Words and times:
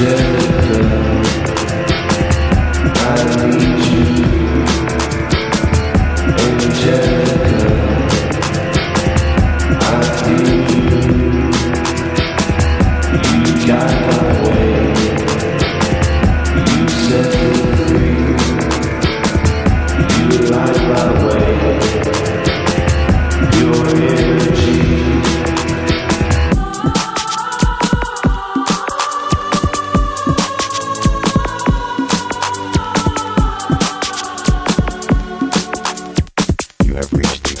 Angelica, 0.00 1.18
I 2.94 3.50
need. 3.50 3.77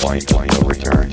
Point 0.08 0.56
of 0.56 0.66
return. 0.66 1.12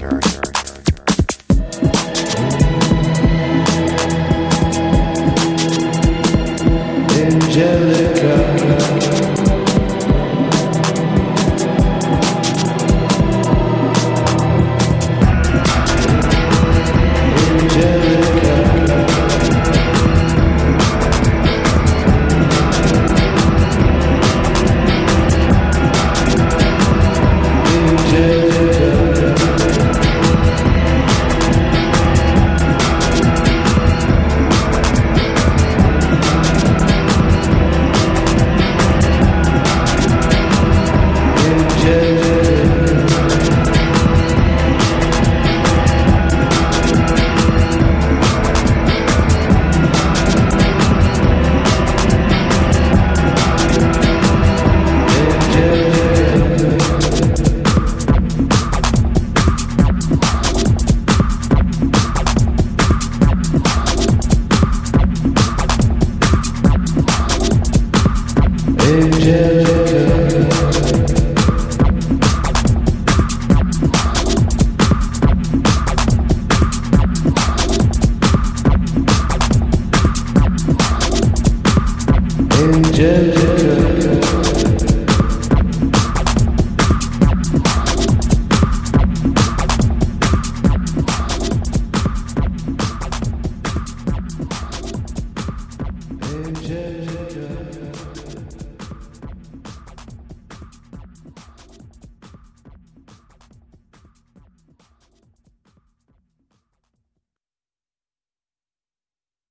Angelica 68.86 69.66